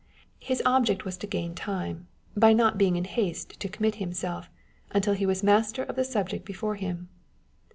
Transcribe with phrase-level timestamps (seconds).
[0.39, 4.49] His object was to gain time, by not being in haste to commit himself,
[4.89, 7.07] until he was master of the subject before him.